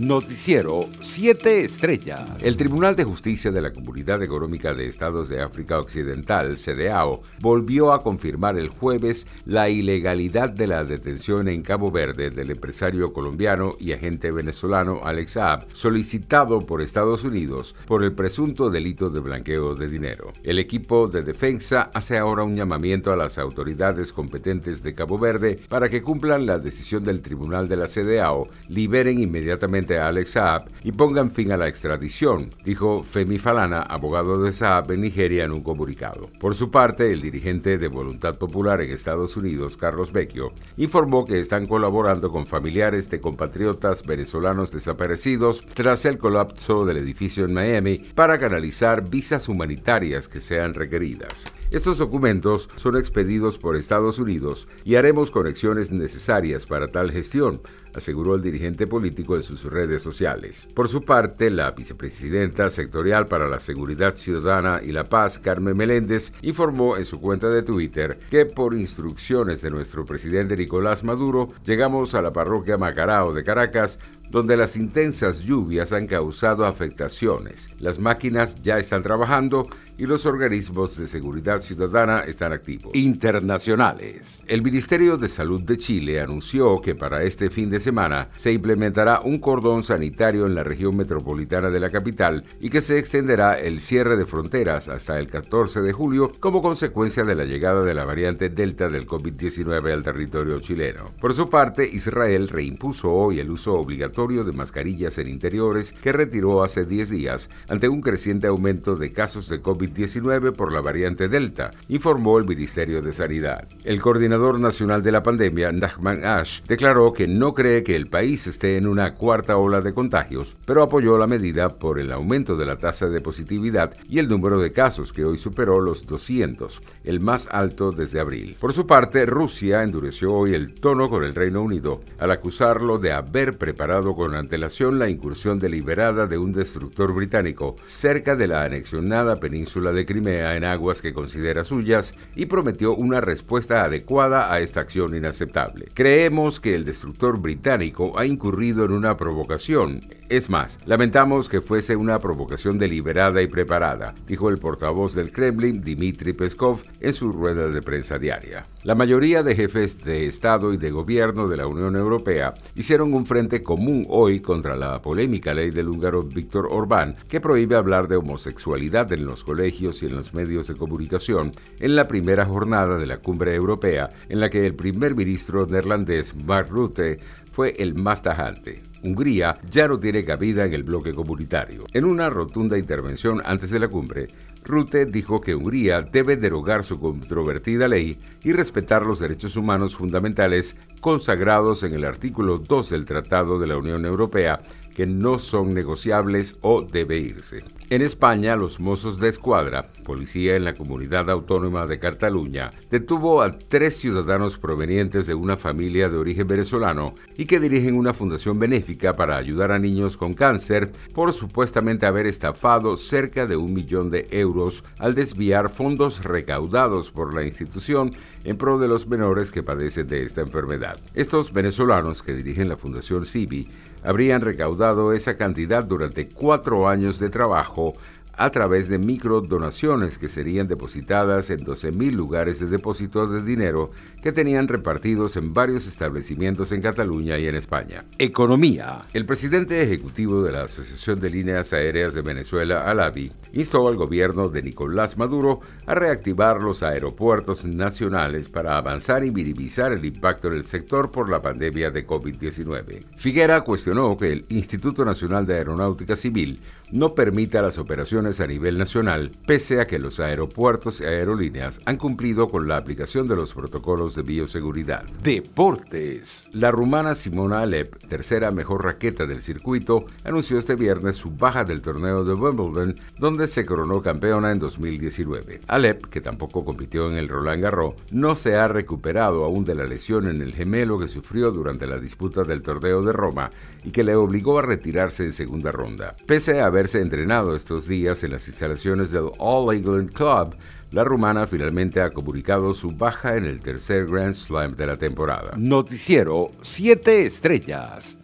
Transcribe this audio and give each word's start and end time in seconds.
Noticiero 0.00 0.88
7 1.00 1.62
Estrellas. 1.62 2.42
El 2.42 2.56
Tribunal 2.56 2.96
de 2.96 3.04
Justicia 3.04 3.50
de 3.50 3.60
la 3.60 3.74
Comunidad 3.74 4.22
Económica 4.22 4.72
de 4.72 4.88
Estados 4.88 5.28
de 5.28 5.42
África 5.42 5.78
Occidental, 5.78 6.56
CDAO, 6.56 7.20
volvió 7.42 7.92
a 7.92 8.02
confirmar 8.02 8.58
el 8.58 8.70
jueves 8.70 9.26
la 9.44 9.68
ilegalidad 9.68 10.48
de 10.48 10.68
la 10.68 10.84
detención 10.84 11.48
en 11.48 11.60
Cabo 11.60 11.90
Verde 11.90 12.30
del 12.30 12.50
empresario 12.50 13.12
colombiano 13.12 13.76
y 13.78 13.92
agente 13.92 14.30
venezolano 14.30 15.00
Alex 15.04 15.32
Saab, 15.32 15.66
solicitado 15.74 16.60
por 16.60 16.80
Estados 16.80 17.22
Unidos 17.22 17.76
por 17.86 18.02
el 18.02 18.14
presunto 18.14 18.70
delito 18.70 19.10
de 19.10 19.20
blanqueo 19.20 19.74
de 19.74 19.90
dinero. 19.90 20.32
El 20.42 20.58
equipo 20.58 21.08
de 21.08 21.20
defensa 21.20 21.90
hace 21.92 22.16
ahora 22.16 22.42
un 22.42 22.56
llamamiento 22.56 23.12
a 23.12 23.16
las 23.16 23.36
autoridades 23.36 24.14
competentes 24.14 24.82
de 24.82 24.94
Cabo 24.94 25.18
Verde 25.18 25.60
para 25.68 25.90
que 25.90 26.00
cumplan 26.00 26.46
la 26.46 26.58
decisión 26.58 27.04
del 27.04 27.20
Tribunal 27.20 27.68
de 27.68 27.76
la 27.76 27.86
CDAO, 27.86 28.48
liberen 28.70 29.20
inmediatamente 29.20 29.89
Alex 29.98 30.30
Saab 30.30 30.64
y 30.84 30.92
pongan 30.92 31.30
fin 31.30 31.52
a 31.52 31.56
la 31.56 31.68
extradición, 31.68 32.54
dijo 32.64 33.02
Femi 33.02 33.38
Falana, 33.38 33.80
abogado 33.80 34.42
de 34.42 34.52
Saab 34.52 34.92
en 34.92 35.02
Nigeria 35.02 35.44
en 35.44 35.52
un 35.52 35.62
comunicado. 35.62 36.28
Por 36.38 36.54
su 36.54 36.70
parte, 36.70 37.10
el 37.12 37.20
dirigente 37.20 37.78
de 37.78 37.88
Voluntad 37.88 38.36
Popular 38.36 38.80
en 38.80 38.90
Estados 38.90 39.36
Unidos, 39.36 39.76
Carlos 39.76 40.12
Vecchio, 40.12 40.52
informó 40.76 41.24
que 41.24 41.40
están 41.40 41.66
colaborando 41.66 42.30
con 42.30 42.46
familiares 42.46 43.10
de 43.10 43.20
compatriotas 43.20 44.04
venezolanos 44.04 44.70
desaparecidos 44.70 45.64
tras 45.74 46.04
el 46.04 46.18
colapso 46.18 46.84
del 46.84 46.98
edificio 46.98 47.44
en 47.44 47.54
Miami 47.54 47.98
para 48.14 48.38
canalizar 48.38 49.08
visas 49.08 49.48
humanitarias 49.48 50.28
que 50.28 50.40
sean 50.40 50.74
requeridas. 50.74 51.46
Estos 51.70 51.98
documentos 51.98 52.68
son 52.74 52.96
expedidos 52.96 53.56
por 53.56 53.76
Estados 53.76 54.18
Unidos 54.18 54.66
y 54.84 54.96
haremos 54.96 55.30
conexiones 55.30 55.92
necesarias 55.92 56.66
para 56.66 56.88
tal 56.88 57.12
gestión, 57.12 57.60
aseguró 57.94 58.34
el 58.34 58.42
dirigente 58.42 58.88
político 58.88 59.36
en 59.36 59.42
sus 59.42 59.62
redes 59.62 60.02
sociales. 60.02 60.66
Por 60.74 60.88
su 60.88 61.02
parte, 61.02 61.48
la 61.48 61.70
vicepresidenta 61.70 62.70
sectorial 62.70 63.26
para 63.26 63.46
la 63.46 63.60
Seguridad 63.60 64.16
Ciudadana 64.16 64.80
y 64.82 64.90
la 64.90 65.04
Paz, 65.04 65.38
Carmen 65.38 65.76
Meléndez, 65.76 66.32
informó 66.42 66.96
en 66.96 67.04
su 67.04 67.20
cuenta 67.20 67.48
de 67.48 67.62
Twitter 67.62 68.18
que 68.28 68.46
por 68.46 68.74
instrucciones 68.74 69.62
de 69.62 69.70
nuestro 69.70 70.04
presidente 70.04 70.56
Nicolás 70.56 71.04
Maduro, 71.04 71.50
llegamos 71.64 72.16
a 72.16 72.22
la 72.22 72.32
parroquia 72.32 72.78
Macarao 72.78 73.32
de 73.32 73.44
Caracas 73.44 74.00
donde 74.30 74.56
las 74.56 74.76
intensas 74.76 75.40
lluvias 75.40 75.92
han 75.92 76.06
causado 76.06 76.64
afectaciones. 76.64 77.68
Las 77.80 77.98
máquinas 77.98 78.56
ya 78.62 78.78
están 78.78 79.02
trabajando 79.02 79.66
y 79.98 80.06
los 80.06 80.24
organismos 80.24 80.96
de 80.96 81.06
seguridad 81.06 81.60
ciudadana 81.60 82.20
están 82.20 82.52
activos. 82.52 82.94
Internacionales. 82.94 84.42
El 84.46 84.62
Ministerio 84.62 85.18
de 85.18 85.28
Salud 85.28 85.60
de 85.62 85.76
Chile 85.76 86.20
anunció 86.20 86.80
que 86.80 86.94
para 86.94 87.22
este 87.22 87.50
fin 87.50 87.68
de 87.68 87.80
semana 87.80 88.30
se 88.36 88.52
implementará 88.52 89.20
un 89.20 89.38
cordón 89.38 89.82
sanitario 89.82 90.46
en 90.46 90.54
la 90.54 90.62
región 90.62 90.96
metropolitana 90.96 91.68
de 91.68 91.80
la 91.80 91.90
capital 91.90 92.44
y 92.60 92.70
que 92.70 92.80
se 92.80 92.98
extenderá 92.98 93.58
el 93.60 93.80
cierre 93.80 94.16
de 94.16 94.24
fronteras 94.24 94.88
hasta 94.88 95.18
el 95.18 95.28
14 95.28 95.82
de 95.82 95.92
julio 95.92 96.32
como 96.40 96.62
consecuencia 96.62 97.24
de 97.24 97.34
la 97.34 97.44
llegada 97.44 97.82
de 97.82 97.92
la 97.92 98.04
variante 98.04 98.48
Delta 98.48 98.88
del 98.88 99.06
COVID-19 99.06 99.92
al 99.92 100.02
territorio 100.02 100.60
chileno. 100.60 101.06
Por 101.20 101.34
su 101.34 101.50
parte, 101.50 101.86
Israel 101.86 102.48
reimpuso 102.48 103.12
hoy 103.12 103.40
el 103.40 103.50
uso 103.50 103.74
obligatorio 103.74 104.19
de 104.20 104.52
mascarillas 104.52 105.16
en 105.16 105.28
interiores 105.28 105.94
que 105.94 106.12
retiró 106.12 106.62
hace 106.62 106.84
10 106.84 107.08
días 107.08 107.48
ante 107.68 107.88
un 107.88 108.02
creciente 108.02 108.48
aumento 108.48 108.94
de 108.94 109.12
casos 109.12 109.48
de 109.48 109.62
COVID-19 109.62 110.52
por 110.52 110.72
la 110.72 110.82
variante 110.82 111.28
Delta, 111.28 111.70
informó 111.88 112.38
el 112.38 112.44
Ministerio 112.44 113.00
de 113.00 113.14
Sanidad. 113.14 113.66
El 113.82 114.02
coordinador 114.02 114.60
nacional 114.60 115.02
de 115.02 115.12
la 115.12 115.22
pandemia, 115.22 115.72
Nachman 115.72 116.22
Ash, 116.22 116.60
declaró 116.68 117.14
que 117.14 117.26
no 117.26 117.54
cree 117.54 117.82
que 117.82 117.96
el 117.96 118.08
país 118.08 118.46
esté 118.46 118.76
en 118.76 118.86
una 118.86 119.14
cuarta 119.14 119.56
ola 119.56 119.80
de 119.80 119.94
contagios, 119.94 120.54
pero 120.66 120.82
apoyó 120.82 121.16
la 121.16 121.26
medida 121.26 121.70
por 121.70 121.98
el 121.98 122.12
aumento 122.12 122.56
de 122.56 122.66
la 122.66 122.76
tasa 122.76 123.08
de 123.08 123.22
positividad 123.22 123.96
y 124.06 124.18
el 124.18 124.28
número 124.28 124.58
de 124.58 124.72
casos 124.72 125.14
que 125.14 125.24
hoy 125.24 125.38
superó 125.38 125.80
los 125.80 126.04
200, 126.06 126.82
el 127.04 127.20
más 127.20 127.48
alto 127.50 127.90
desde 127.90 128.20
abril. 128.20 128.58
Por 128.60 128.74
su 128.74 128.86
parte, 128.86 129.24
Rusia 129.24 129.82
endureció 129.82 130.34
hoy 130.34 130.52
el 130.52 130.74
tono 130.74 131.08
con 131.08 131.24
el 131.24 131.34
Reino 131.34 131.62
Unido 131.62 132.00
al 132.18 132.30
acusarlo 132.30 132.98
de 132.98 133.12
haber 133.12 133.56
preparado 133.56 134.09
con 134.14 134.34
antelación 134.34 134.98
la 134.98 135.08
incursión 135.08 135.58
deliberada 135.58 136.26
de 136.26 136.38
un 136.38 136.52
destructor 136.52 137.14
británico 137.14 137.76
cerca 137.86 138.36
de 138.36 138.46
la 138.46 138.64
anexionada 138.64 139.36
península 139.36 139.92
de 139.92 140.06
Crimea 140.06 140.56
en 140.56 140.64
aguas 140.64 141.02
que 141.02 141.12
considera 141.12 141.64
suyas 141.64 142.14
y 142.34 142.46
prometió 142.46 142.94
una 142.94 143.20
respuesta 143.20 143.84
adecuada 143.84 144.52
a 144.52 144.60
esta 144.60 144.80
acción 144.80 145.14
inaceptable. 145.14 145.88
Creemos 145.94 146.60
que 146.60 146.74
el 146.74 146.84
destructor 146.84 147.40
británico 147.40 148.18
ha 148.18 148.26
incurrido 148.26 148.84
en 148.84 148.92
una 148.92 149.16
provocación. 149.16 150.00
Es 150.28 150.50
más, 150.50 150.78
lamentamos 150.86 151.48
que 151.48 151.60
fuese 151.60 151.96
una 151.96 152.18
provocación 152.18 152.78
deliberada 152.78 153.42
y 153.42 153.46
preparada, 153.46 154.14
dijo 154.26 154.48
el 154.48 154.58
portavoz 154.58 155.14
del 155.14 155.32
Kremlin, 155.32 155.80
Dmitry 155.82 156.32
Peskov, 156.32 156.82
en 157.00 157.12
su 157.12 157.32
rueda 157.32 157.68
de 157.68 157.82
prensa 157.82 158.18
diaria. 158.18 158.66
La 158.82 158.94
mayoría 158.94 159.42
de 159.42 159.54
jefes 159.54 160.02
de 160.04 160.26
Estado 160.26 160.72
y 160.72 160.76
de 160.76 160.90
Gobierno 160.90 161.48
de 161.48 161.56
la 161.56 161.66
Unión 161.66 161.96
Europea 161.96 162.54
hicieron 162.74 163.12
un 163.12 163.26
frente 163.26 163.62
común 163.62 163.99
hoy 164.08 164.40
contra 164.40 164.76
la 164.76 165.02
polémica 165.02 165.54
ley 165.54 165.70
del 165.70 165.88
húngaro 165.88 166.22
Víctor 166.22 166.68
Orbán 166.70 167.16
que 167.28 167.40
prohíbe 167.40 167.76
hablar 167.76 168.08
de 168.08 168.16
homosexualidad 168.16 169.12
en 169.12 169.26
los 169.26 169.44
colegios 169.44 170.02
y 170.02 170.06
en 170.06 170.16
los 170.16 170.34
medios 170.34 170.68
de 170.68 170.74
comunicación 170.74 171.52
en 171.78 171.96
la 171.96 172.08
primera 172.08 172.44
jornada 172.44 172.98
de 172.98 173.06
la 173.06 173.18
cumbre 173.18 173.54
europea 173.54 174.10
en 174.28 174.40
la 174.40 174.50
que 174.50 174.66
el 174.66 174.74
primer 174.74 175.14
ministro 175.14 175.66
neerlandés 175.66 176.34
Mark 176.34 176.68
Rutte 176.70 177.18
fue 177.52 177.74
el 177.78 177.94
más 177.94 178.22
tajante. 178.22 178.82
Hungría 179.02 179.58
ya 179.70 179.88
no 179.88 179.98
tiene 179.98 180.24
cabida 180.24 180.64
en 180.64 180.74
el 180.74 180.82
bloque 180.82 181.12
comunitario. 181.12 181.84
En 181.92 182.04
una 182.04 182.30
rotunda 182.30 182.78
intervención 182.78 183.40
antes 183.44 183.70
de 183.70 183.80
la 183.80 183.88
cumbre, 183.88 184.28
Rutte 184.64 185.06
dijo 185.06 185.40
que 185.40 185.54
Hungría 185.54 186.02
debe 186.02 186.36
derogar 186.36 186.84
su 186.84 187.00
controvertida 187.00 187.88
ley 187.88 188.18
y 188.42 188.52
respetar 188.52 189.04
los 189.04 189.18
derechos 189.18 189.56
humanos 189.56 189.96
fundamentales 189.96 190.76
consagrados 191.00 191.82
en 191.82 191.94
el 191.94 192.04
artículo 192.04 192.58
2 192.58 192.90
del 192.90 193.04
Tratado 193.04 193.58
de 193.58 193.66
la 193.66 193.78
Unión 193.78 194.04
Europea 194.04 194.60
que 194.94 195.06
no 195.06 195.38
son 195.38 195.72
negociables 195.72 196.56
o 196.60 196.82
debe 196.82 197.18
irse. 197.18 197.64
En 197.88 198.02
España, 198.02 198.54
los 198.54 198.80
mozos 198.80 199.18
de 199.18 199.28
escuadra, 199.28 199.86
policía 200.04 200.56
en 200.56 200.64
la 200.64 200.74
comunidad 200.74 201.30
autónoma 201.30 201.86
de 201.86 201.98
Cataluña, 201.98 202.70
detuvo 202.90 203.40
a 203.40 203.50
tres 203.58 203.96
ciudadanos 203.96 204.58
provenientes 204.58 205.26
de 205.26 205.34
una 205.34 205.56
familia 205.56 206.08
de 206.08 206.18
origen 206.18 206.46
venezolano 206.46 207.14
y 207.36 207.46
que 207.46 207.60
dirigen 207.60 207.96
una 207.96 208.12
fundación 208.12 208.58
benéfica 208.58 209.14
para 209.14 209.36
ayudar 209.36 209.72
a 209.72 209.78
niños 209.78 210.16
con 210.16 210.34
cáncer 210.34 210.92
por 211.14 211.32
supuestamente 211.32 212.06
haber 212.06 212.26
estafado 212.26 212.96
cerca 212.96 213.46
de 213.46 213.56
un 213.56 213.72
millón 213.72 214.10
de 214.10 214.26
euros 214.30 214.49
al 214.98 215.14
desviar 215.14 215.70
fondos 215.70 216.24
recaudados 216.24 217.10
por 217.10 217.34
la 217.34 217.44
institución 217.44 218.12
en 218.44 218.56
pro 218.56 218.78
de 218.78 218.88
los 218.88 219.06
menores 219.06 219.50
que 219.50 219.62
padecen 219.62 220.06
de 220.06 220.24
esta 220.24 220.40
enfermedad. 220.40 220.98
Estos 221.14 221.52
venezolanos 221.52 222.22
que 222.22 222.34
dirigen 222.34 222.68
la 222.68 222.76
Fundación 222.76 223.24
CIVI 223.24 223.68
habrían 224.02 224.40
recaudado 224.40 225.12
esa 225.12 225.36
cantidad 225.36 225.84
durante 225.84 226.28
cuatro 226.28 226.88
años 226.88 227.18
de 227.18 227.28
trabajo 227.28 227.94
a 228.40 228.50
través 228.50 228.88
de 228.88 228.96
microdonaciones 228.96 230.16
que 230.16 230.30
serían 230.30 230.66
depositadas 230.66 231.50
en 231.50 231.60
12.000 231.62 232.10
lugares 232.12 232.58
de 232.58 232.66
depósito 232.66 233.26
de 233.26 233.42
dinero 233.42 233.90
que 234.22 234.32
tenían 234.32 234.66
repartidos 234.66 235.36
en 235.36 235.52
varios 235.52 235.86
establecimientos 235.86 236.72
en 236.72 236.80
Cataluña 236.80 237.36
y 237.36 237.46
en 237.46 237.54
España. 237.54 238.06
Economía. 238.16 239.02
El 239.12 239.26
presidente 239.26 239.82
ejecutivo 239.82 240.42
de 240.42 240.52
la 240.52 240.62
Asociación 240.62 241.20
de 241.20 241.28
Líneas 241.28 241.74
Aéreas 241.74 242.14
de 242.14 242.22
Venezuela, 242.22 242.90
Alavi, 242.90 243.30
instó 243.52 243.86
al 243.86 243.96
gobierno 243.96 244.48
de 244.48 244.62
Nicolás 244.62 245.18
Maduro 245.18 245.60
a 245.84 245.94
reactivar 245.94 246.62
los 246.62 246.82
aeropuertos 246.82 247.66
nacionales 247.66 248.48
para 248.48 248.78
avanzar 248.78 249.22
y 249.22 249.30
minimizar 249.30 249.92
el 249.92 250.06
impacto 250.06 250.48
en 250.48 250.54
el 250.54 250.66
sector 250.66 251.10
por 251.10 251.28
la 251.28 251.42
pandemia 251.42 251.90
de 251.90 252.06
COVID-19. 252.06 253.04
Figuera 253.18 253.60
cuestionó 253.60 254.16
que 254.16 254.32
el 254.32 254.46
Instituto 254.48 255.04
Nacional 255.04 255.44
de 255.44 255.56
Aeronáutica 255.56 256.16
Civil 256.16 256.58
no 256.90 257.14
permita 257.14 257.62
las 257.62 257.78
operaciones 257.78 258.29
a 258.38 258.46
nivel 258.46 258.78
nacional, 258.78 259.32
pese 259.46 259.80
a 259.80 259.88
que 259.88 259.98
los 259.98 260.20
aeropuertos 260.20 261.00
y 261.00 261.04
aerolíneas 261.04 261.80
han 261.86 261.96
cumplido 261.96 262.48
con 262.48 262.68
la 262.68 262.76
aplicación 262.76 263.26
de 263.26 263.34
los 263.34 263.54
protocolos 263.54 264.14
de 264.14 264.22
bioseguridad. 264.22 265.04
Deportes. 265.22 266.48
La 266.52 266.70
rumana 266.70 267.16
Simona 267.16 267.60
Alep, 267.60 267.96
tercera 268.06 268.52
mejor 268.52 268.84
raqueta 268.84 269.26
del 269.26 269.42
circuito, 269.42 270.04
anunció 270.22 270.58
este 270.58 270.76
viernes 270.76 271.16
su 271.16 271.30
baja 271.30 271.64
del 271.64 271.80
torneo 271.80 272.22
de 272.24 272.34
Wimbledon, 272.34 272.94
donde 273.18 273.48
se 273.48 273.66
coronó 273.66 274.02
campeona 274.02 274.52
en 274.52 274.60
2019. 274.60 275.62
Alep, 275.66 276.06
que 276.06 276.20
tampoco 276.20 276.64
compitió 276.64 277.10
en 277.10 277.16
el 277.16 277.28
Roland 277.28 277.62
Garros, 277.62 277.94
no 278.10 278.34
se 278.34 278.56
ha 278.56 278.68
recuperado 278.68 279.44
aún 279.44 279.64
de 279.64 279.74
la 279.74 279.84
lesión 279.84 280.28
en 280.28 280.42
el 280.42 280.54
gemelo 280.54 280.98
que 280.98 281.08
sufrió 281.08 281.50
durante 281.50 281.86
la 281.86 281.98
disputa 281.98 282.44
del 282.44 282.62
torneo 282.62 283.02
de 283.02 283.12
Roma 283.12 283.50
y 283.82 283.90
que 283.90 284.04
le 284.04 284.14
obligó 284.14 284.58
a 284.58 284.62
retirarse 284.62 285.24
en 285.24 285.32
segunda 285.32 285.72
ronda. 285.72 286.16
Pese 286.26 286.60
a 286.60 286.66
haberse 286.66 287.00
entrenado 287.00 287.54
estos 287.54 287.88
en 288.10 288.32
las 288.32 288.46
instalaciones 288.48 289.10
del 289.10 289.30
All 289.38 289.74
England 289.74 290.12
Club, 290.12 290.56
la 290.90 291.04
rumana 291.04 291.46
finalmente 291.46 292.00
ha 292.00 292.10
comunicado 292.10 292.74
su 292.74 292.90
baja 292.90 293.36
en 293.36 293.44
el 293.44 293.60
tercer 293.60 294.06
Grand 294.06 294.34
Slam 294.34 294.74
de 294.74 294.86
la 294.86 294.96
temporada. 294.96 295.52
Noticiero 295.56 296.50
7 296.60 297.24
Estrellas. 297.24 298.19